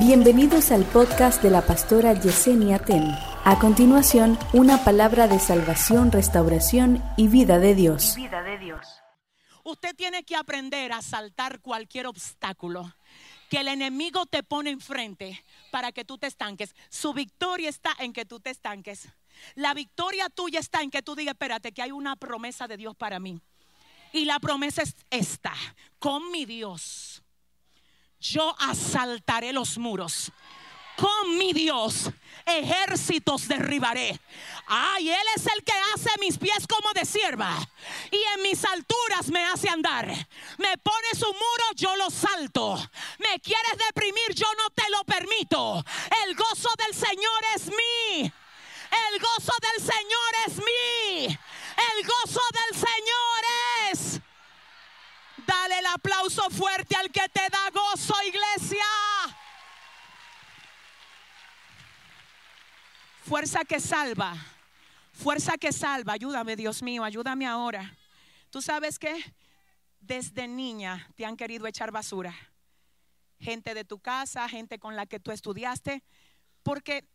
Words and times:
Bienvenidos 0.00 0.72
al 0.72 0.86
podcast 0.86 1.42
de 1.42 1.50
la 1.50 1.60
pastora 1.60 2.14
Yesenia 2.14 2.78
Ten. 2.78 3.04
A 3.44 3.58
continuación, 3.60 4.38
una 4.54 4.82
palabra 4.82 5.28
de 5.28 5.38
salvación, 5.38 6.10
restauración 6.10 7.04
y 7.18 7.28
vida 7.28 7.58
de 7.58 7.74
Dios. 7.74 8.14
vida 8.16 8.42
de 8.42 8.56
Dios. 8.56 8.80
Usted 9.62 9.94
tiene 9.94 10.24
que 10.24 10.36
aprender 10.36 10.90
a 10.92 11.02
saltar 11.02 11.60
cualquier 11.60 12.06
obstáculo 12.06 12.94
que 13.50 13.58
el 13.58 13.68
enemigo 13.68 14.24
te 14.24 14.42
pone 14.42 14.70
enfrente 14.70 15.44
para 15.70 15.92
que 15.92 16.06
tú 16.06 16.16
te 16.16 16.28
estanques. 16.28 16.74
Su 16.88 17.12
victoria 17.12 17.68
está 17.68 17.90
en 17.98 18.14
que 18.14 18.24
tú 18.24 18.40
te 18.40 18.48
estanques. 18.48 19.06
La 19.54 19.74
victoria 19.74 20.30
tuya 20.30 20.60
está 20.60 20.80
en 20.80 20.90
que 20.90 21.02
tú 21.02 21.14
digas, 21.14 21.34
espérate, 21.34 21.72
que 21.72 21.82
hay 21.82 21.90
una 21.90 22.16
promesa 22.16 22.66
de 22.66 22.78
Dios 22.78 22.96
para 22.96 23.20
mí. 23.20 23.38
Y 24.14 24.24
la 24.24 24.40
promesa 24.40 24.80
es 24.80 24.96
esta, 25.10 25.52
con 25.98 26.30
mi 26.32 26.46
Dios, 26.46 27.19
yo 28.20 28.54
asaltaré 28.58 29.52
los 29.52 29.78
muros. 29.78 30.30
Con 30.96 31.38
mi 31.38 31.54
Dios, 31.54 32.10
ejércitos 32.44 33.48
derribaré. 33.48 34.20
Ay, 34.66 35.08
Él 35.08 35.26
es 35.34 35.46
el 35.46 35.64
que 35.64 35.72
hace 35.94 36.10
mis 36.20 36.36
pies 36.36 36.66
como 36.68 36.92
de 36.92 37.06
sierva. 37.06 37.56
Y 38.10 38.22
en 38.34 38.42
mis 38.42 38.62
alturas 38.64 39.28
me 39.28 39.42
hace 39.46 39.70
andar. 39.70 40.06
Me 40.58 40.76
pone 40.78 41.08
su 41.18 41.26
muro, 41.26 41.64
yo 41.74 41.96
lo 41.96 42.10
salto. 42.10 42.76
Me 43.18 43.40
quieres 43.40 43.78
deprimir, 43.86 44.34
yo 44.34 44.46
no 44.58 44.68
te 44.70 44.84
lo 44.90 45.02
permito. 45.04 45.82
El 46.26 46.36
gozo 46.36 46.68
del 46.84 46.94
Señor 46.94 47.44
es 47.56 47.66
mí. 47.66 48.30
El 48.90 49.20
gozo 49.20 49.52
del 49.62 49.86
Señor 49.86 50.32
es 50.46 50.56
mí. 50.58 51.26
El 51.26 52.06
gozo 52.06 52.40
del 52.52 52.78
Señor 52.78 53.44
es. 53.90 54.19
Dale 55.50 55.80
el 55.80 55.86
aplauso 55.86 56.48
fuerte 56.48 56.94
al 56.94 57.10
que 57.10 57.28
te 57.28 57.40
da 57.50 57.70
gozo, 57.72 58.14
iglesia. 58.24 58.84
Fuerza 63.24 63.64
que 63.64 63.80
salva. 63.80 64.36
Fuerza 65.12 65.58
que 65.58 65.72
salva. 65.72 66.12
Ayúdame, 66.12 66.54
Dios 66.54 66.84
mío, 66.84 67.02
ayúdame 67.02 67.48
ahora. 67.48 67.96
¿Tú 68.50 68.62
sabes 68.62 68.96
qué? 69.00 69.34
Desde 69.98 70.46
niña 70.46 71.08
te 71.16 71.26
han 71.26 71.36
querido 71.36 71.66
echar 71.66 71.90
basura. 71.90 72.32
Gente 73.40 73.74
de 73.74 73.84
tu 73.84 73.98
casa, 73.98 74.48
gente 74.48 74.78
con 74.78 74.94
la 74.94 75.06
que 75.06 75.18
tú 75.18 75.32
estudiaste. 75.32 76.04
Porque 76.62 77.08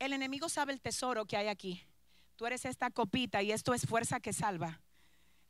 el 0.00 0.12
enemigo 0.12 0.48
sabe 0.48 0.72
el 0.72 0.80
tesoro 0.80 1.24
que 1.24 1.36
hay 1.36 1.46
aquí. 1.46 1.86
Tú 2.34 2.46
eres 2.46 2.64
esta 2.64 2.90
copita 2.90 3.42
y 3.42 3.52
esto 3.52 3.74
es 3.74 3.86
fuerza 3.86 4.18
que 4.18 4.32
salva. 4.32 4.80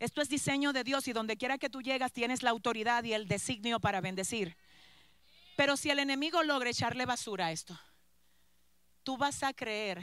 Esto 0.00 0.22
es 0.22 0.30
diseño 0.30 0.72
de 0.72 0.82
Dios 0.82 1.06
y 1.08 1.12
donde 1.12 1.36
quiera 1.36 1.58
que 1.58 1.68
tú 1.68 1.82
llegas 1.82 2.10
tienes 2.10 2.42
la 2.42 2.48
autoridad 2.50 3.04
y 3.04 3.12
el 3.12 3.28
designio 3.28 3.80
para 3.80 4.00
bendecir. 4.00 4.56
Pero 5.56 5.76
si 5.76 5.90
el 5.90 5.98
enemigo 5.98 6.42
logra 6.42 6.70
echarle 6.70 7.04
basura 7.04 7.46
a 7.46 7.52
esto, 7.52 7.78
tú 9.02 9.18
vas 9.18 9.42
a 9.42 9.52
creer 9.52 10.02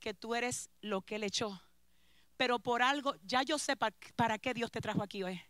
que 0.00 0.14
tú 0.14 0.34
eres 0.34 0.70
lo 0.80 1.02
que 1.02 1.16
él 1.16 1.24
echó. 1.24 1.60
Pero 2.38 2.58
por 2.58 2.82
algo, 2.82 3.14
ya 3.22 3.42
yo 3.42 3.58
sé 3.58 3.76
para, 3.76 3.94
para 4.16 4.38
qué 4.38 4.54
Dios 4.54 4.70
te 4.70 4.80
trajo 4.80 5.02
aquí 5.02 5.22
hoy. 5.22 5.42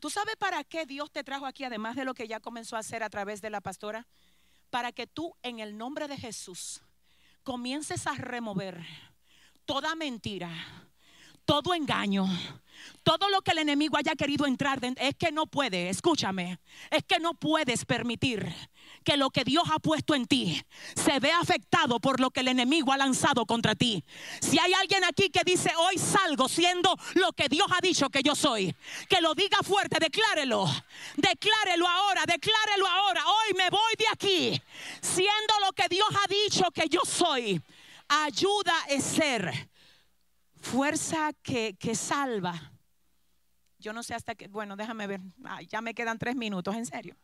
¿Tú 0.00 0.10
sabes 0.10 0.34
para 0.34 0.64
qué 0.64 0.86
Dios 0.86 1.12
te 1.12 1.22
trajo 1.22 1.46
aquí, 1.46 1.62
además 1.62 1.94
de 1.94 2.04
lo 2.04 2.14
que 2.14 2.26
ya 2.26 2.40
comenzó 2.40 2.74
a 2.74 2.80
hacer 2.80 3.04
a 3.04 3.10
través 3.10 3.40
de 3.42 3.50
la 3.50 3.60
pastora? 3.60 4.08
Para 4.70 4.90
que 4.90 5.06
tú, 5.06 5.36
en 5.44 5.60
el 5.60 5.78
nombre 5.78 6.08
de 6.08 6.16
Jesús, 6.16 6.82
comiences 7.44 8.08
a 8.08 8.14
remover 8.14 8.84
toda 9.64 9.94
mentira, 9.94 10.50
todo 11.46 11.74
engaño, 11.74 12.28
todo 13.02 13.30
lo 13.30 13.40
que 13.40 13.52
el 13.52 13.58
enemigo 13.58 13.96
haya 13.96 14.16
querido 14.16 14.46
entrar, 14.46 14.80
es 14.96 15.14
que 15.14 15.30
no 15.30 15.46
puede, 15.46 15.88
escúchame, 15.88 16.58
es 16.90 17.04
que 17.04 17.20
no 17.20 17.34
puedes 17.34 17.84
permitir 17.84 18.52
que 19.04 19.16
lo 19.16 19.30
que 19.30 19.44
Dios 19.44 19.64
ha 19.72 19.78
puesto 19.78 20.16
en 20.16 20.26
ti 20.26 20.60
se 20.94 21.20
vea 21.20 21.38
afectado 21.38 22.00
por 22.00 22.18
lo 22.18 22.30
que 22.30 22.40
el 22.40 22.48
enemigo 22.48 22.92
ha 22.92 22.96
lanzado 22.96 23.46
contra 23.46 23.76
ti. 23.76 24.02
Si 24.40 24.58
hay 24.58 24.72
alguien 24.74 25.04
aquí 25.04 25.30
que 25.30 25.42
dice, 25.44 25.70
hoy 25.76 25.98
salgo 25.98 26.48
siendo 26.48 26.96
lo 27.14 27.32
que 27.32 27.48
Dios 27.48 27.68
ha 27.70 27.80
dicho 27.80 28.10
que 28.10 28.24
yo 28.24 28.34
soy, 28.34 28.74
que 29.08 29.20
lo 29.20 29.34
diga 29.34 29.58
fuerte, 29.62 29.98
declárelo, 30.00 30.66
declárelo 31.16 31.86
ahora, 31.86 32.24
declárelo 32.26 32.86
ahora, 32.88 33.22
hoy 33.24 33.54
me 33.56 33.70
voy 33.70 33.94
de 33.96 34.06
aquí 34.12 34.62
siendo 35.00 35.54
lo 35.64 35.72
que 35.72 35.88
Dios 35.88 36.08
ha 36.10 36.26
dicho 36.28 36.70
que 36.72 36.88
yo 36.88 37.00
soy. 37.04 37.62
Ayuda 38.08 38.74
es 38.88 39.04
ser 39.04 39.68
fuerza 40.66 41.32
que, 41.42 41.76
que, 41.78 41.94
salva. 41.94 42.72
Yo 43.78 43.92
no 43.92 44.02
sé 44.02 44.14
hasta 44.14 44.34
que, 44.34 44.48
bueno, 44.48 44.74
déjame 44.76 45.06
ver, 45.06 45.20
ya 45.68 45.80
me 45.80 45.94
quedan 45.94 46.18
tres 46.18 46.34
minutos, 46.34 46.74
en 46.74 46.86
serio. 46.86 47.16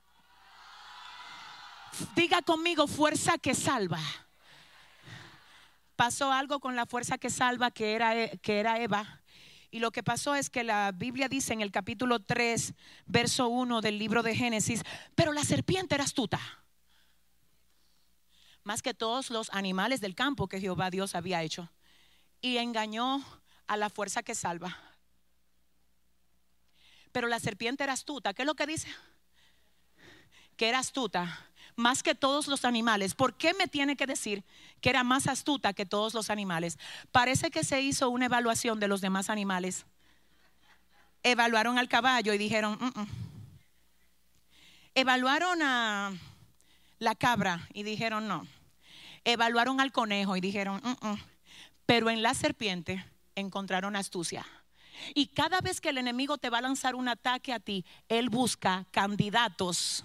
Diga 2.15 2.41
conmigo, 2.43 2.87
fuerza 2.87 3.39
que 3.39 3.55
salva. 3.55 4.01
Pasó 5.97 6.33
algo 6.33 6.61
con 6.61 6.77
la 6.77 6.87
fuerza 6.87 7.19
que 7.19 7.31
salva, 7.31 7.71
que 7.71 7.95
era, 7.95 8.29
que 8.29 8.61
era 8.61 8.81
Eva. 8.81 9.21
Y 9.71 9.81
lo 9.81 9.91
que 9.91 10.03
pasó 10.03 10.35
es 10.35 10.49
que 10.49 10.65
la 10.65 10.93
Biblia 10.93 11.29
dice 11.29 11.53
en 11.53 11.63
el 11.63 11.73
capítulo 11.73 12.21
3, 12.21 12.75
verso 13.07 13.49
1 13.49 13.81
del 13.81 13.99
libro 13.99 14.23
de 14.23 14.37
Génesis, 14.37 14.83
pero 15.15 15.33
la 15.33 15.45
serpiente 15.45 15.95
era 15.95 16.05
astuta. 16.05 16.41
Más 18.63 18.83
que 18.83 18.95
todos 18.95 19.31
los 19.31 19.51
animales 19.51 20.01
del 20.01 20.15
campo 20.15 20.47
que 20.47 20.61
Jehová 20.61 20.91
Dios 20.91 21.15
había 21.15 21.43
hecho 21.43 21.71
y 22.43 22.59
engañó 22.59 23.25
a 23.69 23.77
la 23.79 23.89
fuerza 23.89 24.23
que 24.23 24.35
salva. 24.35 24.77
Pero 27.13 27.29
la 27.29 27.41
serpiente 27.41 27.85
era 27.85 27.93
astuta. 27.95 28.35
¿Qué 28.35 28.43
es 28.43 28.47
lo 28.47 28.55
que 28.55 28.67
dice? 28.67 28.89
Que 30.57 30.69
era 30.69 30.81
astuta 30.81 31.49
más 31.77 32.03
que 32.03 32.15
todos 32.15 32.49
los 32.49 32.65
animales. 32.65 33.15
¿Por 33.15 33.35
qué 33.35 33.55
me 33.55 33.69
tiene 33.69 33.97
que 33.97 34.07
decir 34.07 34.45
que 34.81 34.91
era 34.91 35.05
más 35.05 35.27
astuta 35.27 35.73
que 35.73 35.87
todos 35.87 36.15
los 36.15 36.31
animales? 36.31 36.79
Parece 37.13 37.51
que 37.51 37.65
se 37.65 37.81
hizo 37.81 38.11
una 38.11 38.27
evaluación 38.27 38.81
de 38.81 38.89
los 38.89 39.01
demás 39.01 39.31
animales. 39.31 39.87
Evaluaron 41.23 41.79
al 41.79 41.89
caballo 41.89 42.35
y 42.35 42.39
dijeron, 42.39 42.73
mm 42.81 42.93
-mm. 42.93 43.09
evaluaron 44.95 45.63
a 45.63 46.13
la 46.99 47.15
cabra 47.15 47.69
y 47.73 47.85
dijeron 47.85 48.27
no. 48.27 48.47
Evaluaron 49.25 49.81
al 49.81 49.93
conejo 49.93 50.37
y 50.37 50.41
dijeron, 50.41 50.81
mm 50.83 51.32
pero 51.87 52.11
en 52.11 52.23
la 52.23 52.35
serpiente 52.35 53.05
encontraron 53.35 53.97
astucia. 53.97 54.47
Y 55.15 55.29
cada 55.29 55.61
vez 55.61 55.81
que 55.81 55.89
el 55.89 55.99
enemigo 55.99 56.39
te 56.39 56.51
va 56.51 56.59
a 56.59 56.63
lanzar 56.63 56.95
un 56.95 57.09
ataque 57.09 57.53
a 57.53 57.61
ti, 57.61 57.85
él 58.09 58.29
busca 58.29 58.87
candidatos. 58.91 60.05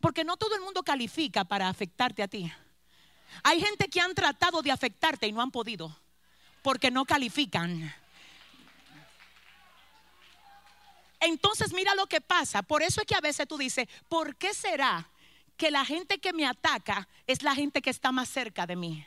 Porque 0.00 0.24
no 0.24 0.36
todo 0.36 0.54
el 0.54 0.62
mundo 0.62 0.82
califica 0.82 1.44
para 1.44 1.68
afectarte 1.68 2.22
a 2.22 2.28
ti. 2.28 2.50
Hay 3.42 3.60
gente 3.60 3.88
que 3.88 4.00
han 4.00 4.14
tratado 4.14 4.62
de 4.62 4.70
afectarte 4.70 5.26
y 5.26 5.32
no 5.32 5.42
han 5.42 5.50
podido, 5.50 5.96
porque 6.62 6.90
no 6.90 7.04
califican. 7.04 7.94
Entonces 11.20 11.72
mira 11.72 11.94
lo 11.94 12.06
que 12.06 12.20
pasa. 12.20 12.62
Por 12.62 12.82
eso 12.82 13.00
es 13.00 13.06
que 13.06 13.14
a 13.14 13.20
veces 13.20 13.46
tú 13.46 13.56
dices, 13.56 13.88
¿por 14.08 14.36
qué 14.36 14.52
será 14.54 15.08
que 15.56 15.70
la 15.70 15.84
gente 15.84 16.18
que 16.18 16.32
me 16.32 16.46
ataca 16.46 17.08
es 17.26 17.42
la 17.42 17.54
gente 17.54 17.80
que 17.80 17.90
está 17.90 18.10
más 18.10 18.28
cerca 18.28 18.66
de 18.66 18.76
mí? 18.76 19.06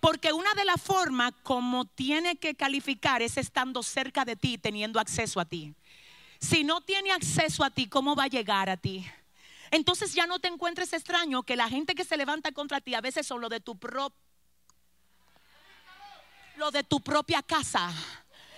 Porque 0.00 0.32
una 0.32 0.52
de 0.54 0.64
las 0.64 0.80
formas 0.80 1.32
como 1.42 1.84
tiene 1.84 2.36
que 2.36 2.54
calificar 2.54 3.22
es 3.22 3.36
estando 3.36 3.82
cerca 3.82 4.24
de 4.24 4.36
ti, 4.36 4.58
teniendo 4.58 5.00
acceso 5.00 5.40
a 5.40 5.44
ti. 5.44 5.74
Si 6.40 6.64
no 6.64 6.80
tiene 6.80 7.12
acceso 7.12 7.64
a 7.64 7.70
ti, 7.70 7.88
¿cómo 7.88 8.14
va 8.14 8.24
a 8.24 8.28
llegar 8.28 8.70
a 8.70 8.76
ti? 8.76 9.04
Entonces 9.70 10.14
ya 10.14 10.26
no 10.26 10.38
te 10.38 10.48
encuentres 10.48 10.92
extraño 10.92 11.42
que 11.42 11.56
la 11.56 11.68
gente 11.68 11.94
que 11.94 12.04
se 12.04 12.16
levanta 12.16 12.52
contra 12.52 12.80
ti 12.80 12.94
a 12.94 13.00
veces 13.00 13.26
son 13.26 13.40
lo 13.40 13.48
de 13.48 13.60
tu 13.60 13.76
propia 13.76 14.16
lo 16.56 16.72
de 16.72 16.82
tu 16.82 17.00
propia 17.00 17.40
casa. 17.40 17.92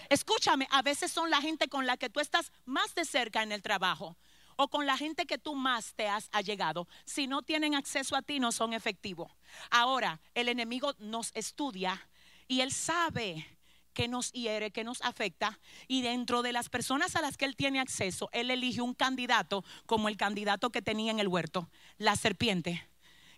Escúchame, 0.09 0.67
a 0.71 0.81
veces 0.81 1.13
son 1.13 1.29
la 1.29 1.43
gente 1.43 1.69
con 1.69 1.87
la 1.87 1.99
que 1.99 2.09
tú 2.09 2.19
estás 2.19 2.51
más 2.65 2.95
de 2.95 3.05
cerca 3.05 3.43
en 3.43 3.53
el 3.53 3.61
trabajo 3.61 4.17
o 4.63 4.69
con 4.69 4.85
la 4.85 4.99
gente 4.99 5.25
que 5.25 5.39
tú 5.39 5.55
más 5.55 5.95
te 5.95 6.07
has 6.07 6.29
allegado. 6.33 6.87
Si 7.07 7.27
no 7.27 7.41
tienen 7.41 7.75
acceso 7.75 8.15
a 8.15 8.21
ti, 8.21 8.41
no 8.41 8.53
son 8.53 8.75
efectivos. 8.75 9.33
Ahora, 9.71 10.21
el 10.35 10.51
enemigo 10.51 10.95
nos 10.99 11.31
estudia 11.35 12.07
y 12.47 12.61
él 12.61 12.71
sabe 12.71 13.47
que 13.95 14.07
nos 14.07 14.31
hiere, 14.33 14.71
que 14.71 14.85
nos 14.85 15.01
afecta. 15.01 15.59
Y 15.89 16.03
dentro 16.03 16.43
de 16.43 16.53
las 16.53 16.69
personas 16.69 17.17
a 17.17 17.23
las 17.23 17.39
que 17.39 17.47
él 17.47 17.57
tiene 17.57 17.81
acceso, 17.81 18.29
él 18.33 18.51
elige 18.51 18.83
un 18.83 18.93
candidato 18.93 19.65
como 19.87 20.11
el 20.11 20.19
candidato 20.19 20.69
que 20.69 20.83
tenía 20.83 21.11
en 21.11 21.21
el 21.21 21.29
huerto, 21.29 21.71
la 21.97 22.15
serpiente. 22.15 22.87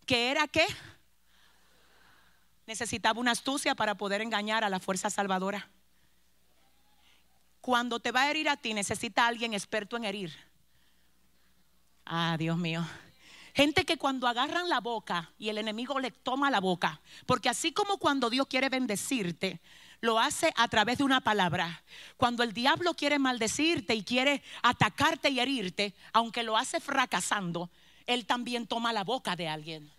¿Que 0.06 0.32
era 0.32 0.48
qué? 0.48 0.66
Necesitaba 2.66 3.20
una 3.20 3.30
astucia 3.30 3.76
para 3.76 3.94
poder 3.94 4.22
engañar 4.22 4.64
a 4.64 4.68
la 4.68 4.80
fuerza 4.80 5.08
salvadora. 5.08 5.70
Cuando 7.60 8.00
te 8.00 8.10
va 8.10 8.22
a 8.22 8.30
herir 8.30 8.48
a 8.48 8.56
ti, 8.56 8.74
necesita 8.74 9.28
alguien 9.28 9.54
experto 9.54 9.96
en 9.96 10.04
herir. 10.04 10.51
Ah, 12.04 12.36
Dios 12.38 12.56
mío. 12.56 12.86
Gente 13.54 13.84
que 13.84 13.98
cuando 13.98 14.26
agarran 14.26 14.68
la 14.68 14.80
boca 14.80 15.30
y 15.38 15.50
el 15.50 15.58
enemigo 15.58 15.98
le 16.00 16.10
toma 16.10 16.50
la 16.50 16.60
boca, 16.60 17.00
porque 17.26 17.48
así 17.48 17.72
como 17.72 17.98
cuando 17.98 18.30
Dios 18.30 18.46
quiere 18.46 18.70
bendecirte, 18.70 19.60
lo 20.00 20.18
hace 20.18 20.52
a 20.56 20.68
través 20.68 20.98
de 20.98 21.04
una 21.04 21.20
palabra. 21.20 21.82
Cuando 22.16 22.42
el 22.42 22.52
diablo 22.52 22.94
quiere 22.94 23.18
maldecirte 23.18 23.94
y 23.94 24.02
quiere 24.02 24.42
atacarte 24.62 25.30
y 25.30 25.38
herirte, 25.38 25.94
aunque 26.12 26.42
lo 26.42 26.56
hace 26.56 26.80
fracasando, 26.80 27.70
Él 28.06 28.26
también 28.26 28.66
toma 28.66 28.92
la 28.92 29.04
boca 29.04 29.36
de 29.36 29.48
alguien. 29.48 29.90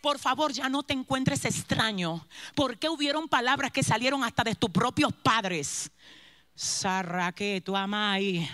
Por 0.00 0.18
favor, 0.18 0.52
ya 0.52 0.68
no 0.68 0.82
te 0.82 0.94
encuentres 0.94 1.44
extraño. 1.44 2.26
Porque 2.54 2.88
hubieron 2.88 3.28
palabras 3.28 3.72
que 3.72 3.82
salieron 3.82 4.24
hasta 4.24 4.44
de 4.44 4.54
tus 4.54 4.70
propios 4.70 5.12
padres? 5.12 5.90
Sarraque, 6.54 7.60
tu 7.60 7.76
amai. 7.76 8.48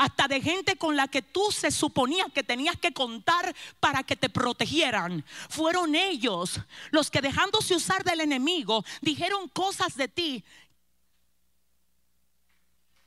Hasta 0.00 0.28
de 0.28 0.40
gente 0.40 0.76
con 0.76 0.96
la 0.96 1.08
que 1.08 1.20
tú 1.20 1.52
se 1.52 1.70
suponía 1.70 2.24
que 2.32 2.42
tenías 2.42 2.78
que 2.78 2.94
contar 2.94 3.54
para 3.80 4.02
que 4.02 4.16
te 4.16 4.30
protegieran. 4.30 5.22
Fueron 5.50 5.94
ellos 5.94 6.58
los 6.90 7.10
que 7.10 7.20
dejándose 7.20 7.74
usar 7.74 8.02
del 8.02 8.22
enemigo 8.22 8.82
dijeron 9.02 9.46
cosas 9.50 9.94
de 9.96 10.08
ti 10.08 10.42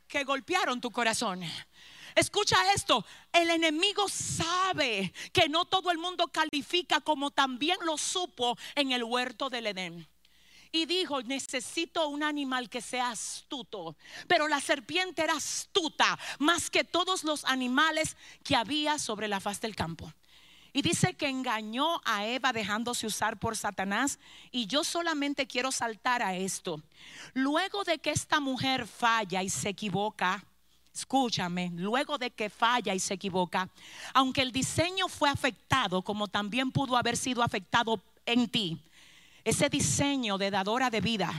que 0.06 0.22
golpearon 0.22 0.80
tu 0.80 0.92
corazón. 0.92 1.42
Escucha 2.14 2.72
esto, 2.72 3.04
el 3.32 3.50
enemigo 3.50 4.08
sabe 4.08 5.12
que 5.32 5.48
no 5.48 5.64
todo 5.64 5.90
el 5.90 5.98
mundo 5.98 6.28
califica 6.28 7.00
como 7.00 7.32
también 7.32 7.76
lo 7.84 7.98
supo 7.98 8.56
en 8.76 8.92
el 8.92 9.02
huerto 9.02 9.50
del 9.50 9.66
Edén. 9.66 10.13
Y 10.74 10.86
dijo, 10.86 11.22
necesito 11.22 12.08
un 12.08 12.24
animal 12.24 12.68
que 12.68 12.80
sea 12.80 13.10
astuto. 13.10 13.94
Pero 14.26 14.48
la 14.48 14.60
serpiente 14.60 15.22
era 15.22 15.34
astuta 15.34 16.18
más 16.40 16.68
que 16.68 16.82
todos 16.82 17.22
los 17.22 17.44
animales 17.44 18.16
que 18.42 18.56
había 18.56 18.98
sobre 18.98 19.28
la 19.28 19.38
faz 19.38 19.60
del 19.60 19.76
campo. 19.76 20.12
Y 20.72 20.82
dice 20.82 21.14
que 21.14 21.28
engañó 21.28 22.00
a 22.04 22.26
Eva 22.26 22.52
dejándose 22.52 23.06
usar 23.06 23.38
por 23.38 23.56
Satanás. 23.56 24.18
Y 24.50 24.66
yo 24.66 24.82
solamente 24.82 25.46
quiero 25.46 25.70
saltar 25.70 26.24
a 26.24 26.34
esto. 26.34 26.82
Luego 27.34 27.84
de 27.84 28.00
que 28.00 28.10
esta 28.10 28.40
mujer 28.40 28.88
falla 28.88 29.44
y 29.44 29.50
se 29.50 29.68
equivoca, 29.68 30.44
escúchame, 30.92 31.70
luego 31.76 32.18
de 32.18 32.32
que 32.32 32.50
falla 32.50 32.92
y 32.96 32.98
se 32.98 33.14
equivoca, 33.14 33.70
aunque 34.12 34.42
el 34.42 34.50
diseño 34.50 35.06
fue 35.06 35.30
afectado, 35.30 36.02
como 36.02 36.26
también 36.26 36.72
pudo 36.72 36.96
haber 36.96 37.16
sido 37.16 37.44
afectado 37.44 38.02
en 38.26 38.48
ti, 38.48 38.80
ese 39.44 39.68
diseño 39.68 40.38
de 40.38 40.50
dadora 40.50 40.90
de 40.90 41.00
vida, 41.00 41.32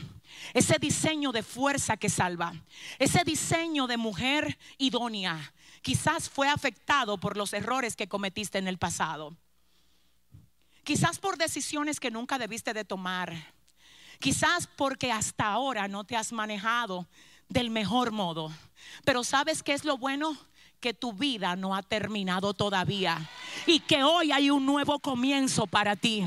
ese 0.54 0.78
diseño 0.78 1.32
de 1.32 1.44
fuerza 1.44 1.98
que 1.98 2.10
salva, 2.10 2.54
ese 3.00 3.24
diseño 3.24 3.88
de 3.88 3.98
mujer 3.98 4.58
idónea, 4.78 5.54
quizás 5.82 6.30
fue 6.30 6.48
afectado 6.48 7.18
por 7.18 7.36
los 7.36 7.54
errores 7.54 7.96
que 7.96 8.08
cometiste 8.08 8.58
en 8.58 8.68
el 8.68 8.78
pasado. 8.78 9.36
Quizás 10.84 11.18
por 11.18 11.38
decisiones 11.38 12.00
que 12.00 12.12
nunca 12.12 12.38
debiste 12.38 12.74
de 12.74 12.86
tomar. 12.86 13.34
Quizás 14.20 14.68
porque 14.68 15.12
hasta 15.12 15.48
ahora 15.48 15.88
no 15.88 16.04
te 16.04 16.16
has 16.16 16.32
manejado 16.32 17.08
del 17.50 17.72
mejor 17.72 18.12
modo. 18.12 18.54
Pero 19.04 19.24
¿sabes 19.24 19.64
qué 19.64 19.74
es 19.74 19.84
lo 19.84 19.98
bueno? 19.98 20.38
Que 20.86 20.94
tu 20.94 21.14
vida 21.14 21.56
no 21.56 21.74
ha 21.74 21.82
terminado 21.82 22.54
todavía 22.54 23.28
y 23.66 23.80
que 23.80 24.04
hoy 24.04 24.32
hay 24.32 24.52
un 24.52 24.68
nuevo 24.68 25.00
comienzo 25.00 25.66
para 25.66 25.96
ti. 25.96 26.24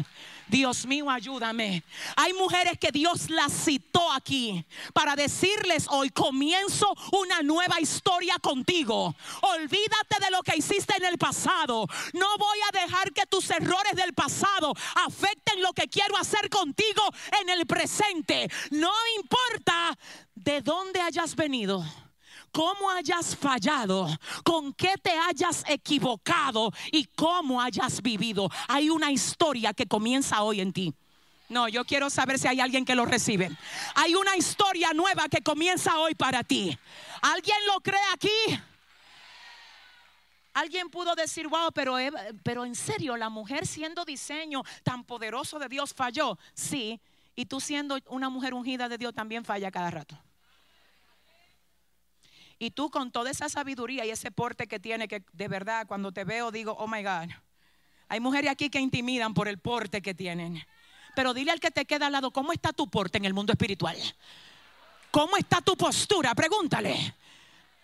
Dios 0.48 0.84
mío, 0.84 1.08
ayúdame. 1.08 1.84
Hay 2.16 2.32
mujeres 2.32 2.76
que 2.76 2.90
Dios 2.90 3.30
las 3.30 3.52
citó 3.52 4.10
aquí 4.10 4.66
para 4.92 5.14
decirles 5.14 5.86
hoy, 5.90 6.10
comienzo 6.10 6.92
una 7.12 7.40
nueva 7.42 7.80
historia 7.80 8.34
contigo. 8.40 9.14
Olvídate 9.42 10.24
de 10.24 10.30
lo 10.32 10.42
que 10.42 10.56
hiciste 10.56 10.96
en 10.96 11.04
el 11.04 11.18
pasado. 11.18 11.86
No 12.12 12.26
voy 12.36 12.58
a 12.68 12.80
dejar 12.80 13.12
que 13.12 13.26
tus 13.26 13.48
errores 13.52 13.94
del 13.94 14.12
pasado 14.12 14.74
afecten 15.06 15.62
lo 15.62 15.72
que 15.72 15.86
quiero 15.86 16.16
hacer 16.16 16.50
contigo 16.50 17.02
en 17.42 17.48
el 17.50 17.64
presente. 17.64 18.50
No 18.72 18.90
importa 19.20 19.96
de 20.34 20.62
dónde 20.62 21.00
hayas 21.00 21.36
venido 21.36 21.84
cómo 22.58 22.90
hayas 22.90 23.36
fallado, 23.36 24.08
con 24.42 24.72
qué 24.72 24.94
te 25.00 25.12
hayas 25.12 25.62
equivocado 25.68 26.72
y 26.90 27.04
cómo 27.04 27.62
hayas 27.62 28.02
vivido. 28.02 28.50
Hay 28.66 28.90
una 28.90 29.12
historia 29.12 29.72
que 29.72 29.86
comienza 29.86 30.42
hoy 30.42 30.60
en 30.60 30.72
ti. 30.72 30.92
No, 31.48 31.68
yo 31.68 31.84
quiero 31.84 32.10
saber 32.10 32.36
si 32.36 32.48
hay 32.48 32.58
alguien 32.58 32.84
que 32.84 32.96
lo 32.96 33.04
recibe. 33.04 33.48
Hay 33.94 34.16
una 34.16 34.36
historia 34.36 34.92
nueva 34.92 35.28
que 35.28 35.40
comienza 35.40 35.98
hoy 36.00 36.16
para 36.16 36.42
ti. 36.42 36.76
¿Alguien 37.22 37.58
lo 37.72 37.80
cree 37.80 38.00
aquí? 38.12 38.60
Alguien 40.52 40.90
pudo 40.90 41.14
decir, 41.14 41.46
wow, 41.46 41.70
pero, 41.72 41.96
pero 42.42 42.64
en 42.64 42.74
serio, 42.74 43.16
la 43.16 43.28
mujer 43.28 43.68
siendo 43.68 44.04
diseño 44.04 44.64
tan 44.82 45.04
poderoso 45.04 45.60
de 45.60 45.68
Dios 45.68 45.94
falló. 45.94 46.36
Sí, 46.54 47.00
y 47.36 47.46
tú 47.46 47.60
siendo 47.60 48.00
una 48.08 48.28
mujer 48.28 48.52
ungida 48.52 48.88
de 48.88 48.98
Dios 48.98 49.14
también 49.14 49.44
falla 49.44 49.70
cada 49.70 49.92
rato. 49.92 50.18
Y 52.58 52.72
tú 52.72 52.90
con 52.90 53.12
toda 53.12 53.30
esa 53.30 53.48
sabiduría 53.48 54.04
y 54.04 54.10
ese 54.10 54.30
porte 54.30 54.66
que 54.66 54.80
tiene, 54.80 55.06
que 55.06 55.22
de 55.32 55.48
verdad 55.48 55.86
cuando 55.86 56.10
te 56.12 56.24
veo 56.24 56.50
digo, 56.50 56.72
oh 56.72 56.88
my 56.88 57.02
God. 57.02 57.30
Hay 58.08 58.20
mujeres 58.20 58.50
aquí 58.50 58.70
que 58.70 58.80
intimidan 58.80 59.34
por 59.34 59.48
el 59.48 59.58
porte 59.58 60.02
que 60.02 60.14
tienen. 60.14 60.64
Pero 61.14 61.34
dile 61.34 61.52
al 61.52 61.60
que 61.60 61.70
te 61.70 61.84
queda 61.84 62.06
al 62.06 62.12
lado, 62.12 62.30
¿cómo 62.30 62.52
está 62.52 62.72
tu 62.72 62.88
porte 62.88 63.18
en 63.18 63.24
el 63.26 63.34
mundo 63.34 63.52
espiritual? 63.52 63.96
¿Cómo 65.10 65.36
está 65.36 65.60
tu 65.60 65.76
postura? 65.76 66.34
Pregúntale. 66.34 67.14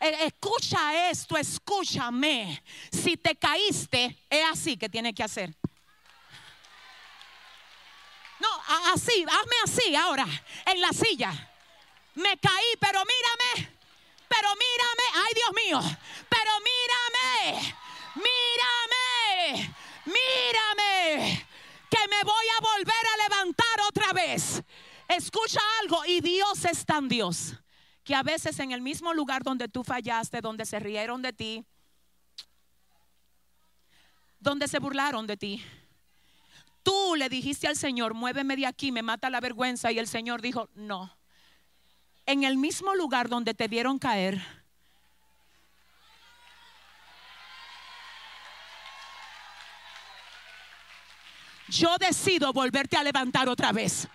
E, 0.01 0.27
escucha 0.27 1.11
esto, 1.11 1.37
escúchame. 1.37 2.63
Si 2.91 3.17
te 3.17 3.37
caíste, 3.37 4.17
es 4.29 4.45
así 4.51 4.77
que 4.77 4.89
tienes 4.89 5.15
que 5.15 5.23
hacer. 5.23 5.55
No, 8.41 8.49
así, 8.93 9.23
hazme 9.23 9.57
así 9.65 9.95
ahora, 9.95 10.27
en 10.67 10.81
la 10.81 10.91
silla. 10.91 11.33
Me 12.15 12.37
caí, 12.39 12.77
pero 12.81 13.01
mírame 13.01 13.74
pero 14.35 14.49
mírame, 14.57 15.07
ay 15.15 15.33
Dios 15.35 15.53
mío, 15.65 15.99
pero 16.29 16.51
mírame, 16.71 17.75
mírame, 18.17 19.75
mírame, 20.07 21.47
que 21.89 22.09
me 22.09 22.23
voy 22.25 22.47
a 22.59 22.61
volver 22.61 23.07
a 23.13 23.29
levantar 23.29 23.81
otra 23.89 24.13
vez. 24.13 24.63
Escucha 25.09 25.61
algo, 25.83 26.05
y 26.05 26.21
Dios 26.21 26.65
es 26.65 26.85
tan 26.85 27.09
Dios, 27.09 27.55
que 28.03 28.15
a 28.15 28.23
veces 28.23 28.59
en 28.59 28.73
el 28.73 28.81
mismo 28.81 29.15
lugar 29.15 29.43
donde 29.45 29.69
tú 29.69 29.85
fallaste, 29.85 30.41
donde 30.41 30.67
se 30.67 30.81
rieron 30.81 31.23
de 31.23 31.33
ti, 31.33 31.65
donde 34.41 34.67
se 34.67 34.79
burlaron 34.81 35.27
de 35.27 35.37
ti, 35.37 35.65
tú 36.83 37.15
le 37.17 37.29
dijiste 37.29 37.69
al 37.69 37.77
Señor, 37.77 38.15
muéveme 38.15 38.57
de 38.57 38.67
aquí, 38.67 38.91
me 38.91 39.03
mata 39.03 39.31
la 39.31 39.41
vergüenza, 39.41 39.93
y 39.93 39.99
el 39.99 40.09
Señor 40.09 40.43
dijo, 40.43 40.69
no 40.75 41.24
en 42.27 42.45
el 42.45 42.57
mismo 42.57 42.95
lugar 42.95 43.29
donde 43.29 43.55
te 43.55 43.69
dieron 43.69 43.99
caer. 43.99 44.41
Yo 51.69 51.97
decido 51.99 52.53
volverte 52.53 52.97
a 52.97 53.03
levantar 53.03 53.49
otra 53.49 53.73
vez. 53.73 54.07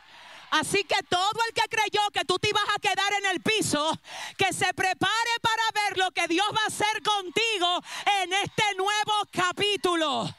Así 0.52 0.84
que 0.84 1.04
todo 1.04 1.40
el 1.48 1.54
que 1.54 1.68
creyó 1.70 2.02
que 2.12 2.26
tú 2.26 2.40
te 2.40 2.50
ibas 2.50 2.64
a 2.76 2.80
quedar 2.80 3.14
en 3.20 3.26
el 3.28 3.42
piso, 3.42 3.92
que 4.36 4.52
se 4.52 4.74
prepare 4.74 5.32
para 5.42 5.86
ver 5.88 5.98
lo 5.98 6.12
que 6.12 6.28
Dios 6.28 6.48
va 6.56 6.64
a 6.64 6.68
hacer 6.68 7.04
contigo 7.04 7.84
en 8.24 8.34
este 8.34 8.64
nuevo 8.76 9.14
capítulo. 9.32 10.34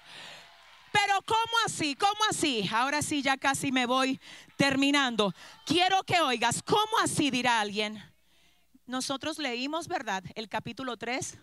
Pero 0.93 1.20
¿cómo 1.31 1.57
así? 1.65 1.95
¿Cómo 1.95 2.19
así? 2.29 2.69
Ahora 2.73 3.03
sí, 3.03 3.23
ya 3.23 3.37
casi 3.37 3.71
me 3.71 3.87
voy 3.87 4.19
terminando. 4.57 5.33
Quiero 5.65 6.03
que 6.03 6.21
oigas, 6.21 6.61
¿cómo 6.61 6.99
así 7.01 7.31
dirá 7.31 7.61
alguien? 7.61 8.03
Nosotros 8.85 9.39
leímos, 9.39 9.87
¿verdad? 9.87 10.25
El 10.35 10.49
capítulo 10.49 10.97
3 10.97 11.39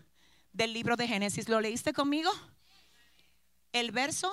del 0.52 0.74
libro 0.74 0.96
de 0.96 1.08
Génesis. 1.08 1.48
¿Lo 1.48 1.62
leíste 1.62 1.94
conmigo? 1.94 2.30
El 3.72 3.90
verso. 3.90 4.30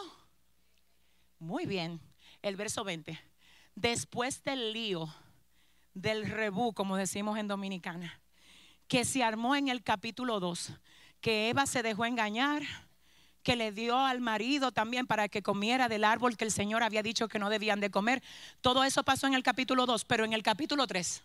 Muy 1.39 1.65
bien. 1.65 2.01
El 2.41 2.57
verso 2.57 2.83
20. 2.83 3.17
Después 3.75 4.43
del 4.43 4.73
lío, 4.73 5.07
del 5.93 6.29
rebú, 6.29 6.73
como 6.73 6.97
decimos 6.97 7.37
en 7.37 7.47
Dominicana, 7.47 8.19
que 8.89 9.05
se 9.05 9.23
armó 9.23 9.55
en 9.55 9.69
el 9.69 9.83
capítulo 9.83 10.41
2, 10.41 10.73
que 11.21 11.47
Eva 11.47 11.65
se 11.65 11.81
dejó 11.81 12.05
engañar 12.05 12.63
que 13.45 13.55
le 13.55 13.71
dio 13.71 13.97
al 13.97 14.21
marido 14.21 14.71
también 14.71 15.05
para 15.05 15.29
que 15.29 15.43
comiera 15.43 15.87
del 15.87 16.03
árbol 16.03 16.35
que 16.35 16.45
el 16.45 16.51
Señor 16.51 16.81
había 16.81 17.03
dicho 17.03 17.27
que 17.27 17.37
no 17.37 17.51
debían 17.51 17.79
de 17.79 17.91
comer. 17.91 18.23
Todo 18.59 18.83
eso 18.83 19.03
pasó 19.03 19.27
en 19.27 19.35
el 19.35 19.43
capítulo 19.43 19.85
2, 19.85 20.03
pero 20.03 20.25
en 20.25 20.33
el 20.33 20.41
capítulo 20.41 20.87
3. 20.87 21.21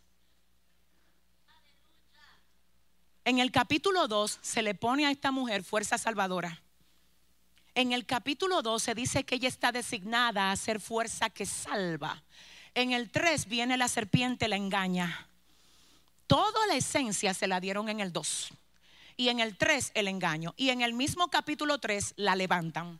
En 3.25 3.39
el 3.39 3.51
capítulo 3.51 4.07
2 4.07 4.39
se 4.43 4.61
le 4.61 4.75
pone 4.75 5.07
a 5.07 5.11
esta 5.11 5.33
mujer 5.33 5.65
fuerza 5.65 5.97
salvadora. 5.97 6.61
En 7.75 7.93
el 7.93 8.05
capítulo 8.05 8.61
2 8.61 8.83
se 8.83 8.95
dice 8.95 9.25
que 9.25 9.37
ella 9.37 9.49
está 9.49 9.73
designada 9.73 10.53
a 10.53 10.57
ser 10.57 10.79
fuerza 10.79 11.31
que 11.31 11.47
salva. 11.47 12.23
En 12.75 12.93
el 12.93 13.11
3 13.11 13.47
viene 13.47 13.79
la 13.79 13.89
serpiente, 13.89 14.47
la 14.47 14.57
engaña. 14.57 15.27
Toda 16.27 16.67
la 16.67 16.75
esencia 16.75 17.33
se 17.33 17.47
la 17.47 17.61
dieron 17.61 17.89
en 17.89 18.01
el 18.01 18.13
2 18.13 18.53
y 19.21 19.29
en 19.29 19.39
el 19.39 19.55
3 19.55 19.93
el 19.93 20.09
engaño. 20.09 20.55
Y 20.57 20.71
en 20.71 20.81
el 20.81 20.95
mismo 20.95 21.29
capítulo 21.29 21.77
3 21.77 22.15
la 22.17 22.35
levantan. 22.35 22.99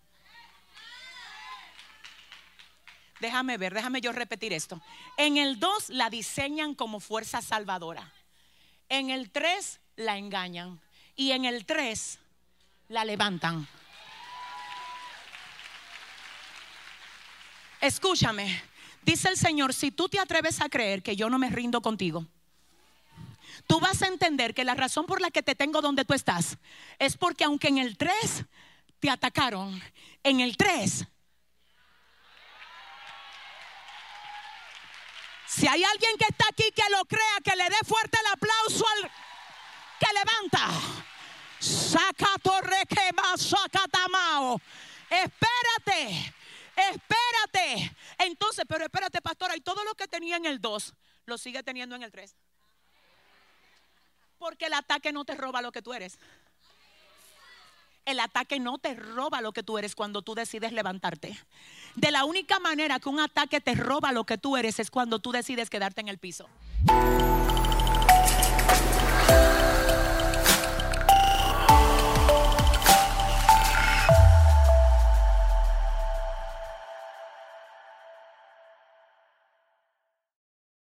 Déjame 3.21 3.57
ver, 3.57 3.73
déjame 3.73 4.03
yo 4.03 4.13
repetir 4.13 4.53
esto. 4.53 4.83
En 5.17 5.39
el 5.39 5.59
2 5.59 5.89
la 5.89 6.11
diseñan 6.11 6.75
como 6.75 7.01
fuerza 7.01 7.41
salvadora. 7.41 8.13
En 8.91 9.09
el 9.09 9.31
3 9.31 9.81
la 9.97 10.19
engañan. 10.19 10.79
Y 11.17 11.33
en 11.33 11.47
el 11.47 11.65
3 11.65 12.19
la 12.89 13.07
levantan. 13.07 13.67
Escúchame. 17.81 18.63
Dice 19.01 19.31
el 19.31 19.39
Señor, 19.39 19.73
si 19.73 19.91
tú 19.91 20.11
te 20.11 20.19
atreves 20.19 20.61
a 20.61 20.69
creer 20.69 21.03
que 21.03 21.17
yo 21.17 21.31
no 21.31 21.39
me 21.39 21.49
rindo 21.49 21.81
contigo, 21.81 22.27
tú 23.67 23.81
vas 23.81 24.03
a 24.03 24.09
entender 24.09 24.55
que 24.55 24.65
la 24.65 24.75
razón 24.75 25.07
por 25.07 25.21
la 25.21 25.31
que 25.31 25.43
te 25.43 25.55
tengo 25.55 25.81
donde 25.81 26.05
tú 26.05 26.15
estás 26.15 26.59
es 26.99 27.17
porque 27.17 27.45
aunque 27.45 27.69
en 27.69 27.79
el 27.79 27.97
3 27.97 28.45
te 28.99 29.11
atacaron, 29.11 29.83
en 30.23 30.41
el 30.41 30.57
3 30.57 31.07
Si 35.51 35.67
hay 35.67 35.83
alguien 35.83 36.17
que 36.17 36.27
está 36.29 36.45
aquí 36.49 36.71
que 36.71 36.89
lo 36.91 37.05
crea, 37.07 37.39
que 37.43 37.57
le 37.57 37.65
dé 37.65 37.77
fuerte 37.85 38.17
el 38.21 38.33
aplauso 38.33 38.87
al 38.87 39.11
que 39.99 40.07
levanta. 40.15 40.69
Saca 41.59 42.39
torre 42.41 42.87
quema, 42.89 43.37
saca 43.37 43.85
tamao. 43.89 44.61
Espérate, 45.11 46.35
espérate. 46.77 47.97
Entonces, 48.19 48.65
pero 48.69 48.85
espérate, 48.85 49.21
pastora, 49.21 49.57
y 49.57 49.61
todo 49.61 49.83
lo 49.83 49.97
que 49.97 50.07
tenía 50.07 50.37
en 50.37 50.47
el 50.47 50.61
2 50.61 50.95
lo 51.27 51.37
sigue 51.37 51.65
teniendo 51.65 51.97
en 51.97 52.05
el 52.05 52.13
3. 52.13 52.37
Porque 54.41 54.67
el 54.67 54.73
ataque 54.73 55.13
no 55.13 55.27
te 55.27 55.35
roba 55.35 55.61
lo 55.61 55.71
que 55.71 55.83
tú 55.83 55.93
eres. 55.93 56.19
El 58.07 58.19
ataque 58.19 58.59
no 58.59 58.79
te 58.79 58.95
roba 58.95 59.43
lo 59.43 59.53
que 59.53 59.63
tú 59.63 59.77
eres 59.77 59.95
cuando 59.95 60.23
tú 60.23 60.35
decides 60.35 60.73
levantarte. 60.73 61.39
De 61.95 62.11
la 62.11 62.25
única 62.25 62.59
manera 62.59 62.99
que 62.99 63.11
un 63.11 63.21
ataque 63.21 63.61
te 63.61 63.75
roba 63.75 64.13
lo 64.13 64.25
que 64.25 64.39
tú 64.39 64.57
eres 64.57 64.81
es 64.81 64.91
cuando 64.91 65.19
tú 65.19 65.31
decides 65.31 65.69
quedarte 65.69 66.01
en 66.01 66.09
el 66.09 66.17
piso. 66.17 66.49